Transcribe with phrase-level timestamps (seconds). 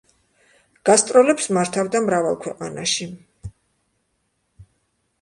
[0.89, 3.11] გასტროლებს მართავდა მრავალ ქვეყანაში.